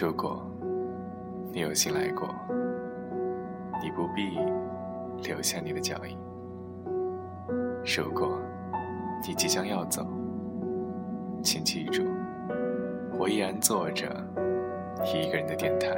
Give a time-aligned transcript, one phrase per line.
[0.00, 0.44] 如果
[1.52, 2.28] 你有幸来过，
[3.80, 4.36] 你不必
[5.22, 6.18] 留下你的脚印；
[7.96, 8.36] 如果
[9.24, 10.04] 你即将要走，
[11.44, 12.02] 请记住，
[13.16, 14.04] 我依然坐着
[15.04, 15.96] 一个人的电台。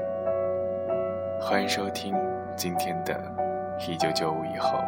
[1.41, 2.15] 欢迎收听
[2.55, 3.15] 今天的
[3.91, 4.79] 《一九九五以后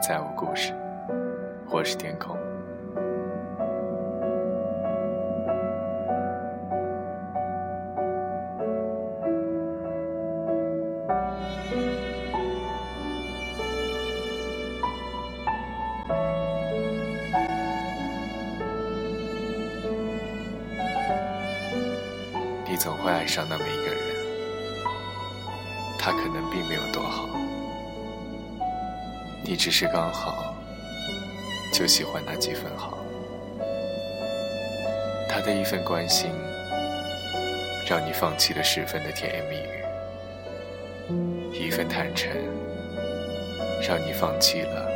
[0.00, 0.72] 再无故事》，
[1.72, 2.43] 我是天空。
[23.04, 24.00] 会爱上那么一个人，
[25.98, 27.28] 他可能并没有多好，
[29.44, 30.54] 你只是刚好
[31.70, 32.96] 就喜欢那几分好。
[35.28, 36.30] 他的一份关心，
[37.86, 39.56] 让你放弃了十分的甜言蜜
[41.12, 42.32] 语；一份坦诚，
[43.86, 44.88] 让你放弃了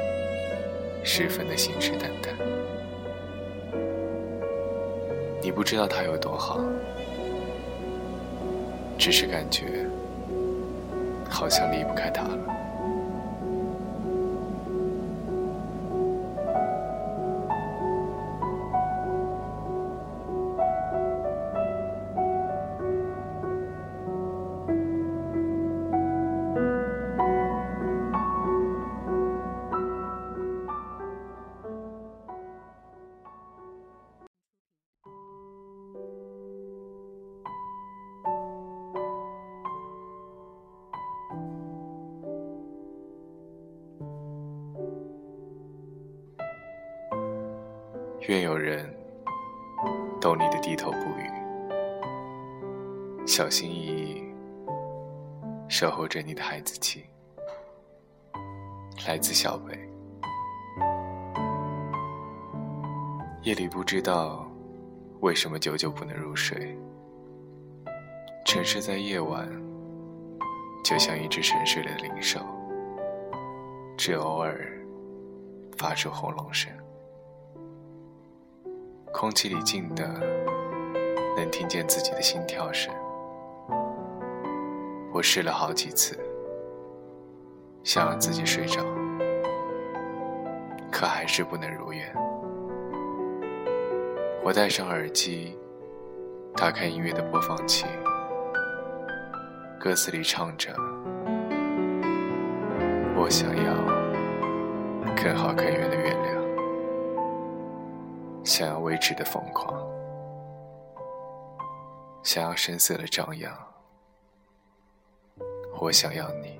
[1.05, 2.31] 十分的信誓旦旦。
[5.43, 6.59] 你不知道他有多好。
[8.99, 9.87] 只是感觉，
[11.31, 12.58] 好像离不开他了。
[48.29, 48.84] 愿有人
[50.21, 51.31] 懂你的低头不语，
[53.27, 54.22] 小心翼翼
[55.66, 57.06] 守候着你的孩子气。
[59.06, 59.72] 来自小北，
[63.44, 64.47] 夜里不知道
[65.21, 66.77] 为什么久久不能入睡。
[68.45, 69.49] 城市在夜晚
[70.84, 72.41] 就像一只沉睡的灵兽，
[73.97, 74.78] 只偶尔
[75.78, 76.71] 发出轰隆声。
[79.13, 80.05] 空气里静的，
[81.37, 82.95] 能听见自己的心跳声。
[85.13, 86.17] 我试了好几次，
[87.83, 88.81] 想让自己睡着，
[90.93, 92.15] 可还是不能如愿。
[94.45, 95.59] 我戴上耳机，
[96.55, 97.87] 打开音乐的播放器，
[99.81, 100.73] 歌词里唱着
[103.17, 103.75] ：“我想要
[105.17, 106.38] 更好更圆的月亮。”
[108.48, 109.86] 想要未知的疯狂，
[112.22, 113.53] 想要声色的张扬，
[115.78, 116.59] 我想要你。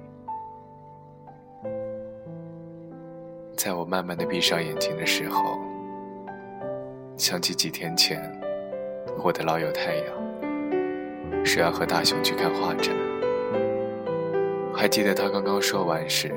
[3.57, 5.59] 在我慢慢的闭上眼睛的时候，
[7.17, 8.21] 想起几天前，
[9.25, 12.95] 我的老友太阳说要和大雄去看画展。
[14.75, 16.31] 还记得他刚刚说完时，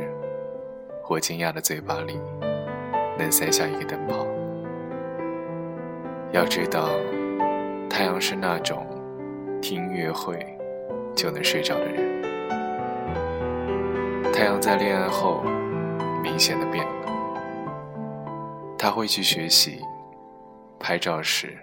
[1.09, 2.17] 我惊讶的嘴巴里
[3.19, 4.25] 能塞下一个灯泡。
[6.33, 6.89] 要知道，
[7.89, 8.87] 太阳是那种
[9.61, 10.57] 听音乐会
[11.13, 12.21] 就能睡着的人。
[14.31, 15.43] 太阳在恋爱后
[16.23, 17.05] 明显的变了，
[18.77, 19.81] 他会去学习
[20.79, 21.57] 拍照时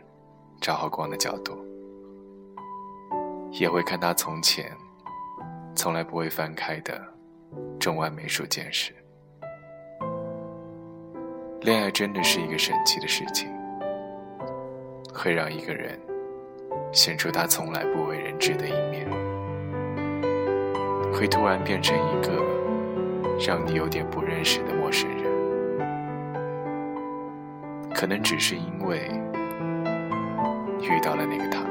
[0.60, 1.56] 找好光的角度，
[3.50, 4.70] 也会看他从前
[5.74, 7.02] 从来不会翻开的
[7.80, 8.92] 中外美术简史。
[11.62, 13.50] 恋爱真的是一个神奇的事情。
[15.12, 15.98] 会让一个人
[16.92, 19.08] 显出他从来不为人知的一面，
[21.12, 22.44] 会突然变成一个
[23.46, 25.18] 让你有点不认识的陌生人。
[27.94, 29.10] 可能只是因为
[30.82, 31.64] 遇到了那个他。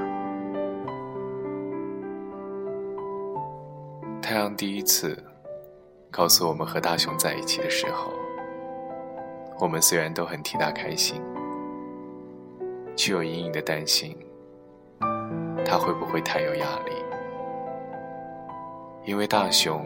[4.21, 5.17] 太阳第一次
[6.11, 8.11] 告诉我们和大雄在一起的时候，
[9.57, 11.21] 我们虽然都很替他开心。
[12.97, 14.17] 却有隐隐的担心，
[15.63, 16.91] 他会不会太有压力？
[19.05, 19.85] 因为大雄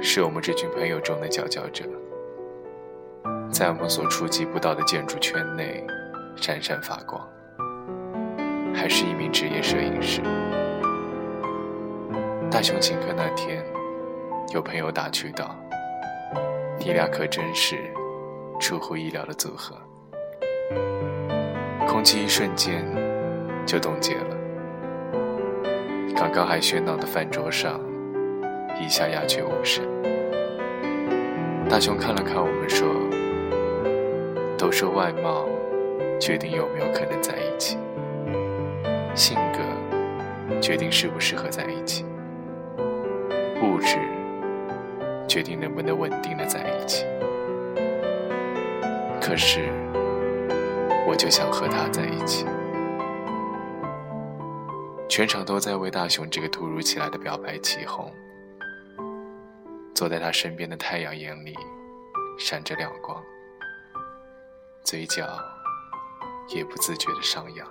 [0.00, 1.84] 是我们这群朋友中的佼佼者，
[3.52, 5.86] 在我们所触及不到的建筑圈内
[6.34, 7.22] 闪闪发光，
[8.74, 10.22] 还是一名职业摄影师。
[12.50, 13.62] 大雄请客那天，
[14.54, 15.54] 有朋友打趣道
[16.80, 17.76] ：“你俩可真是
[18.58, 19.76] 出乎意料的组合。”
[22.06, 22.84] 空气一瞬间
[23.66, 24.36] 就冻结了。
[26.14, 27.80] 刚刚还喧闹的饭桌上，
[28.80, 29.84] 一下鸦雀无声。
[31.68, 32.86] 大雄看了看我们，说
[34.56, 35.48] ：“都说外貌
[36.20, 37.76] 决定有没有可能在一起，
[39.16, 42.04] 性格决定适不适合在一起，
[43.60, 43.96] 物质
[45.26, 47.04] 决定能不能稳定的在一起。
[49.20, 49.70] 可是，
[51.06, 52.44] 我就想和他在一起。”
[55.08, 58.12] 全场都在为大雄这个突如其来的表白起哄。
[59.94, 61.56] 坐在他身边的太阳眼里
[62.38, 63.22] 闪着亮光，
[64.84, 65.26] 嘴角
[66.48, 67.66] 也不自觉的上扬。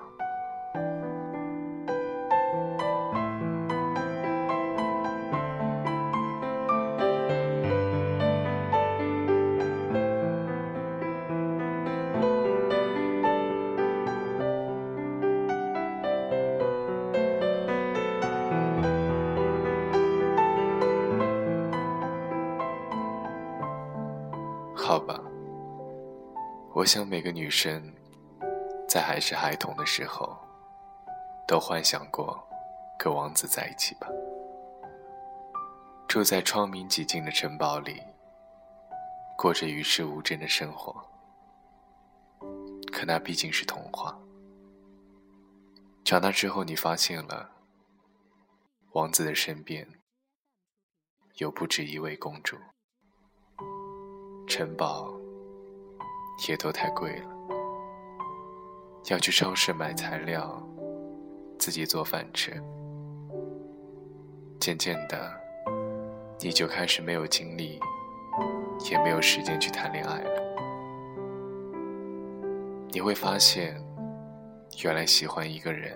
[26.86, 27.92] 我想每个女生
[28.88, 30.38] 在还是孩童的时候，
[31.48, 32.48] 都幻想过
[33.00, 34.08] 跟王子在一起吧。
[36.08, 38.04] 住在窗明几净的城堡里，
[39.36, 40.94] 过着与世无争的生活。
[42.94, 44.16] 可那毕竟是童话。
[46.04, 47.50] 长大之后，你发现了，
[48.92, 49.88] 王子的身边
[51.38, 52.56] 有不止一位公主。
[54.48, 55.12] 城堡
[56.48, 57.30] 也都太贵了，
[59.10, 60.62] 要去超市买材料，
[61.58, 62.62] 自己做饭吃。
[64.60, 65.32] 渐渐的，
[66.40, 67.80] 你就开始没有精力，
[68.90, 70.42] 也没有时间去谈恋爱了。
[72.92, 73.76] 你会发现，
[74.84, 75.96] 原来喜欢一个人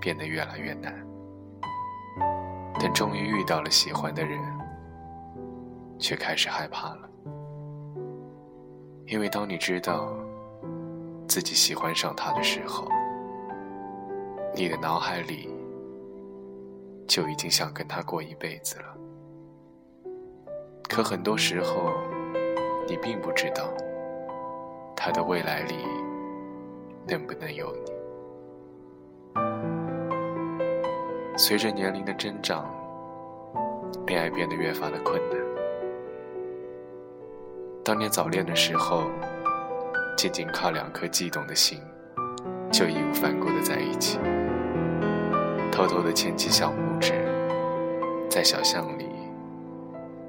[0.00, 0.94] 变得越来越难。
[2.82, 4.40] 但终于遇到了喜欢的人，
[5.98, 7.09] 却开始害怕了。
[9.10, 10.16] 因为当你知道
[11.26, 12.86] 自己喜欢上他的时候，
[14.54, 15.48] 你的脑海里
[17.08, 18.84] 就已经想跟他过一辈子了。
[20.88, 21.90] 可很多时候，
[22.86, 23.68] 你并不知道
[24.94, 25.74] 他的未来里
[27.08, 27.90] 能不能有你。
[31.36, 32.72] 随着年龄的增长，
[34.06, 35.49] 恋爱变得越发的困难。
[37.90, 39.10] 当年早恋的时候，
[40.16, 41.82] 仅仅靠两颗悸动的心，
[42.70, 44.16] 就义无反顾的在一起，
[45.72, 47.12] 偷偷的牵起小拇指，
[48.30, 49.08] 在小巷里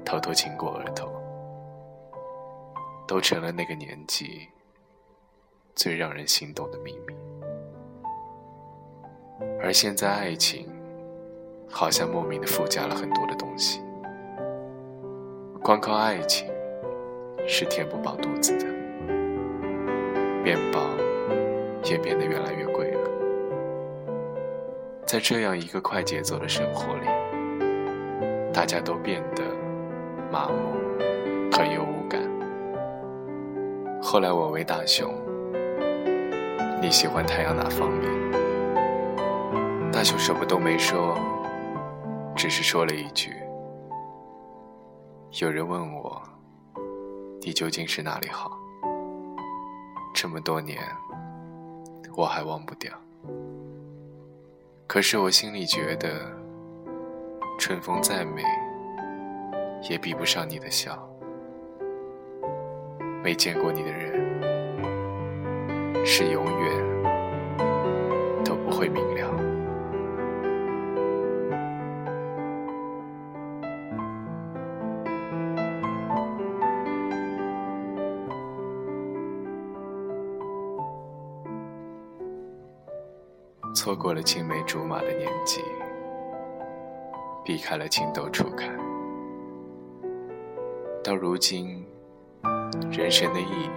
[0.04, 1.08] 偷偷亲过额头，
[3.06, 4.48] 都成了那个年纪
[5.76, 7.14] 最让人心动的秘密。
[9.62, 10.68] 而现在，爱情
[11.70, 13.80] 好像莫名的附加了很多的东西，
[15.62, 16.50] 光靠爱情。
[17.46, 18.66] 是填不饱肚子的，
[20.42, 20.80] 面包
[21.84, 23.10] 也变得越来越贵了。
[25.04, 27.06] 在这样一个快节奏的生活里，
[28.52, 29.42] 大家都变得
[30.30, 30.72] 麻木，
[31.52, 32.22] 很有无感。
[34.00, 35.12] 后来我问大雄
[36.80, 38.10] ：“你喜欢太阳哪方面？”
[39.92, 41.18] 大雄什么都没说，
[42.34, 43.34] 只是说了一句
[45.42, 46.22] ：“有人问我。”
[47.44, 48.56] 你究竟是哪里好？
[50.14, 50.78] 这么多年，
[52.16, 52.92] 我还忘不掉。
[54.86, 56.30] 可是我心里觉得，
[57.58, 58.44] 春风再美，
[59.90, 60.96] 也比不上你的笑。
[63.24, 64.12] 没见过你的人，
[66.06, 66.70] 是永远
[68.44, 69.02] 都不会明
[83.74, 85.62] 错过了青梅竹马的年纪，
[87.42, 88.68] 避开了情窦初开，
[91.02, 91.84] 到如今，
[92.90, 93.70] 人生的意义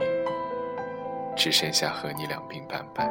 [1.35, 3.09] 只剩下和你两鬓斑白。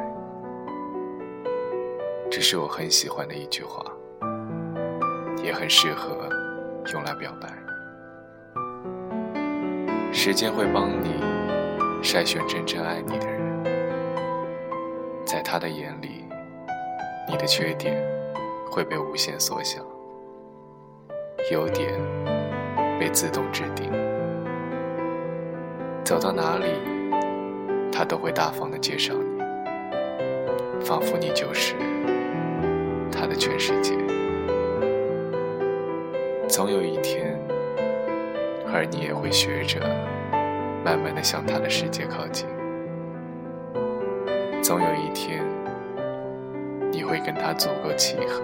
[2.29, 3.83] 这是我很喜欢的一句话，
[5.43, 6.29] 也很适合
[6.93, 7.51] 用来表白。
[10.13, 11.19] 时间会帮你
[12.03, 13.63] 筛选真正爱你的人，
[15.25, 16.14] 在他的眼里。
[17.35, 18.01] 你的缺点
[18.71, 19.81] 会被无限缩小，
[21.51, 21.91] 优点
[22.97, 23.91] 被自动制定。
[26.05, 26.67] 走到哪里，
[27.91, 29.43] 他都会大方的介绍你，
[30.85, 31.75] 仿佛你就是
[33.11, 33.97] 他的全世界。
[36.47, 37.37] 总有一天，
[38.73, 39.81] 而你也会学着
[40.85, 42.47] 慢慢的向他的世界靠近。
[44.63, 45.43] 总有一天，
[47.05, 48.41] 会跟他足够契合，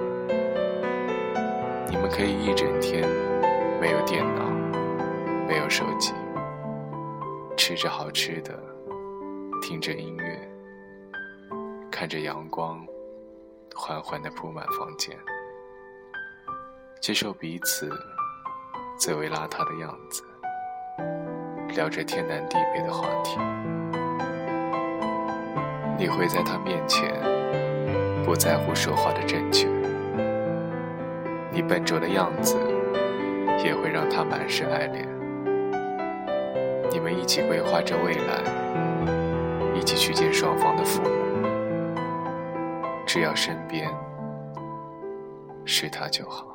[1.89, 3.09] 你们可以一整天
[3.79, 4.43] 没有电脑，
[5.47, 6.13] 没有手机，
[7.57, 8.57] 吃着好吃的，
[9.61, 10.39] 听着音乐，
[11.91, 12.85] 看着阳光
[13.75, 15.17] 缓缓的铺满房间。
[17.01, 17.91] 接受彼此
[18.99, 20.23] 最为邋遢的样子，
[21.75, 23.39] 聊着天南地北的话题。
[25.97, 27.21] 你会在他面前
[28.23, 29.67] 不在乎说话的正确，
[31.51, 32.55] 你笨拙的样子
[33.63, 35.07] 也会让他满是爱恋。
[36.89, 41.09] 你们一起规划着未来，一起去见双方的父母，
[43.05, 43.89] 只要身边
[45.65, 46.47] 是他就好。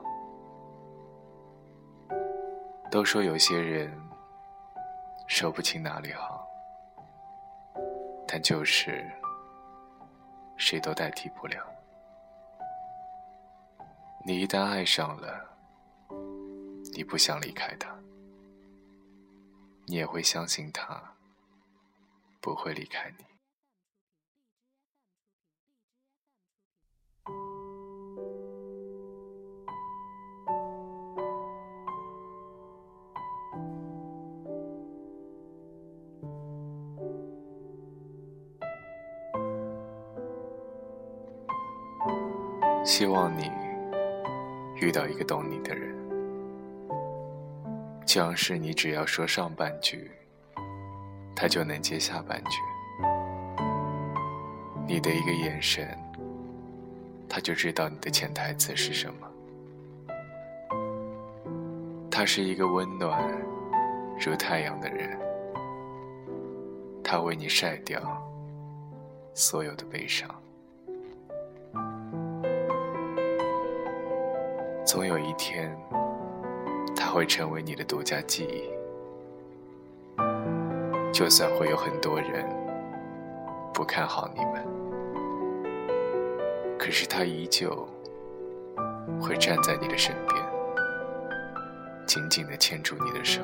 [2.91, 3.93] 都说有些人
[5.27, 6.47] 说不清哪里好，
[8.27, 9.05] 但就是
[10.57, 11.65] 谁都代替不了。
[14.25, 15.57] 你一旦爱上了，
[16.95, 17.97] 你不想离开他，
[19.87, 21.15] 你也会相信他
[22.41, 23.36] 不会离开你。
[42.87, 43.51] 希望你
[44.77, 45.93] 遇到一个懂你的人，
[48.07, 50.09] 像是你只要说上半句，
[51.35, 52.61] 他就能接下半句。
[54.87, 55.99] 你的一个眼神，
[57.29, 59.29] 他就知道你的潜台词是什么。
[62.09, 63.21] 他是一个温暖
[64.25, 65.19] 如太阳的人，
[67.03, 68.01] 他为你晒掉
[69.35, 70.31] 所有的悲伤。
[74.97, 75.77] 总有一天，
[76.97, 78.65] 他会成为你的独家记忆。
[81.13, 82.47] 就算会有很多人
[83.75, 84.67] 不看好你们，
[86.79, 87.87] 可是他依旧
[89.21, 90.43] 会站在你的身边，
[92.07, 93.43] 紧紧的牵住你的手。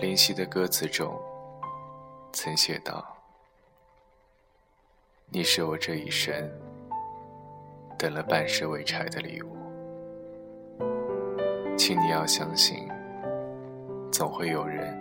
[0.00, 1.20] 林夕的歌词中。
[2.30, 3.16] 曾写道
[5.30, 6.32] ：“你是我这一生
[7.98, 9.56] 等了半世未拆的礼物，
[11.76, 12.86] 请你要相信，
[14.12, 14.94] 总会有人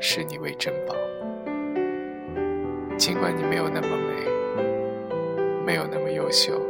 [0.00, 0.94] 视你为珍宝。
[2.96, 4.24] 尽管你没有那么美，
[5.66, 6.60] 没有那么优秀，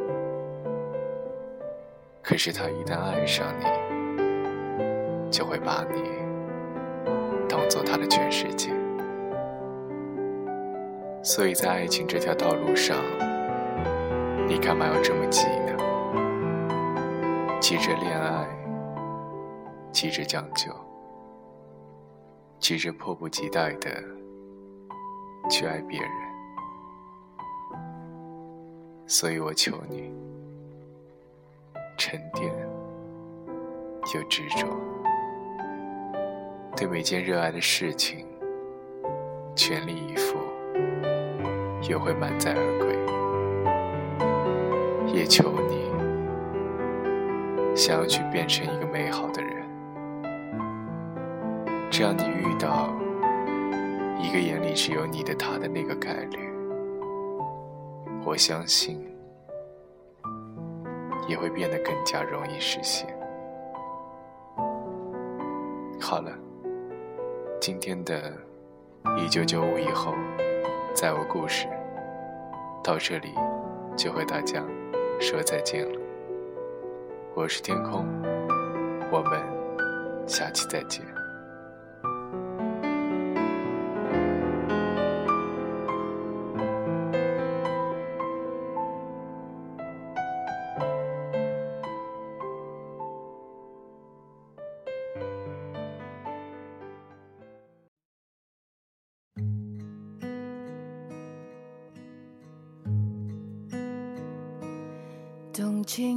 [2.22, 3.66] 可是他一旦爱上你，
[5.30, 6.02] 就会把你
[7.48, 8.72] 当做他的全世界。”
[11.22, 12.96] 所以在爱情这条道路上，
[14.48, 15.76] 你干嘛要这么急呢？
[17.60, 18.48] 急着恋爱，
[19.92, 20.72] 急着将就，
[22.58, 24.02] 急着迫不及待的
[25.50, 26.10] 去爱别人。
[29.06, 30.10] 所以我求你，
[31.98, 32.50] 沉淀
[34.14, 34.66] 又执着，
[36.74, 38.26] 对每件热爱的事情
[39.54, 40.38] 全力以赴。
[41.90, 42.94] 也会满载而归，
[45.12, 45.90] 也求你
[47.74, 49.66] 想要去变成一个美好的人，
[51.90, 52.94] 这样你遇到
[54.20, 56.38] 一个眼里只有你的他的那个概率，
[58.24, 59.04] 我相信
[61.26, 63.08] 也会变得更加容易实现。
[66.00, 66.30] 好了，
[67.60, 68.32] 今天的
[69.18, 70.14] 一九九五以后。
[70.92, 71.68] 在我故事
[72.82, 73.34] 到这里，
[73.96, 74.64] 就和大家
[75.20, 76.00] 说再见了。
[77.34, 78.06] 我是天空，
[79.12, 81.04] 我们下期再见。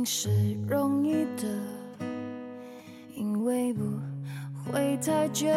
[0.05, 0.29] 是
[0.67, 1.47] 容易的，
[3.15, 3.83] 因为不
[4.65, 5.47] 会太久。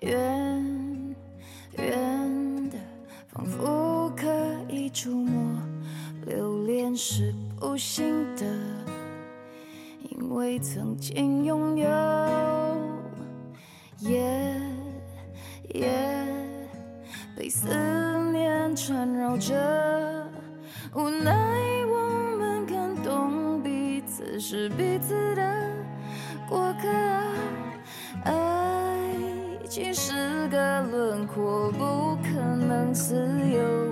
[0.00, 1.14] 远
[1.78, 2.78] 远的，
[3.28, 4.26] 仿佛可
[4.68, 5.56] 以触摸。
[6.26, 8.44] 留恋是不幸的，
[10.10, 11.86] 因为曾经拥有，
[13.98, 14.60] 夜
[15.74, 15.92] 夜
[17.36, 17.68] 被思
[18.32, 20.26] 念缠绕着，
[20.94, 21.43] 无奈
[24.46, 25.42] 是彼此的
[26.46, 26.86] 过客。
[28.24, 29.00] 爱
[29.66, 33.14] 情是个轮廓，不可能自
[33.48, 33.83] 由，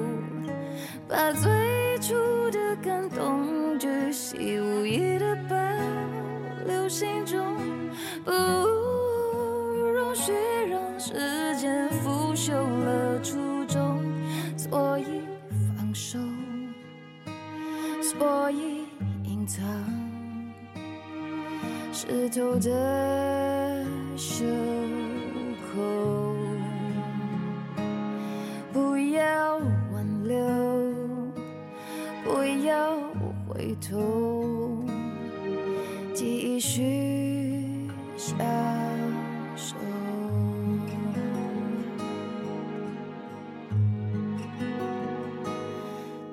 [22.33, 23.85] 湿透的
[24.17, 24.47] 袖
[25.69, 26.35] 口，
[28.73, 29.59] 不要
[29.93, 30.39] 挽留，
[32.25, 32.97] 不要
[33.47, 34.83] 回头，
[36.15, 38.39] 继续享
[39.55, 39.77] 受。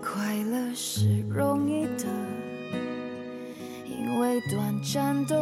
[0.02, 2.06] 快乐是容易的。
[3.86, 5.36] 因为短暂逗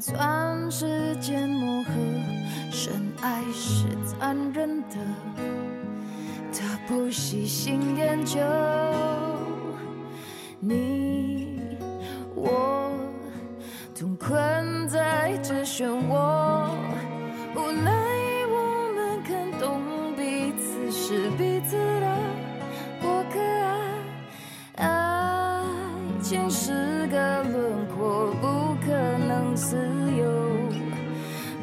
[0.00, 1.90] 算时间磨合。
[2.70, 4.96] 深爱是残忍的，
[6.52, 8.38] 他不喜新厌旧。
[10.60, 11.76] 你
[12.34, 12.90] 我
[13.98, 16.57] 同困在这漩涡，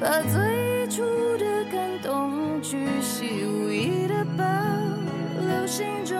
[0.05, 1.01] 把最初
[1.39, 4.43] 的感动巨细无遗的保
[5.41, 6.15] 留心中，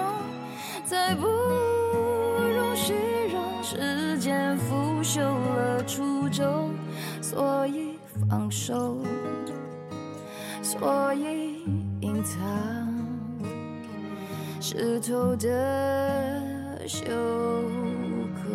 [0.84, 2.96] 再不容许
[3.32, 6.72] 让时间腐朽了初衷，
[7.22, 8.98] 所以放手，
[10.64, 11.64] 所以
[12.02, 12.42] 隐藏。
[14.60, 16.42] 湿透的
[16.88, 17.06] 袖
[18.34, 18.50] 口，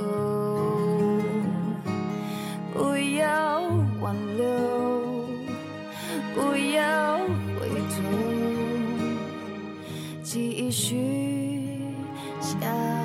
[2.74, 3.62] 不要
[4.00, 4.69] 挽留，
[10.32, 10.96] 继续
[12.40, 12.99] 享